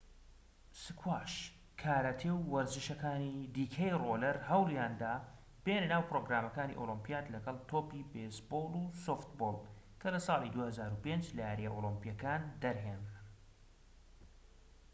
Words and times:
سکواش 0.83 1.33
کاراتێ 1.81 2.31
و 2.35 2.45
وەرزشەکانی 2.53 3.33
دیکەی 3.55 3.97
ڕۆڵەر 4.03 4.37
هەوڵیاندا 4.49 5.13
بێنە 5.65 5.87
ناو 5.93 6.03
پرۆگرامەکانی 6.11 6.77
ئۆلیمپیات 6.79 7.25
لەگەڵ 7.33 7.57
تۆپی 7.69 8.07
بێیسبۆڵ 8.11 8.73
و 8.81 8.93
سۆفتبۆڵ 9.03 9.57
کە 10.01 10.07
لە 10.13 10.19
ساڵی 10.27 10.53
2005 10.55 11.23
لە 11.37 11.41
یارییە 11.47 11.71
ئۆلیمپییەکان 11.73 12.41
دەرهێنران 12.63 13.21